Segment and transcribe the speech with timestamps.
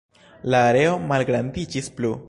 [0.53, 2.17] La areo malgrandiĝis plu.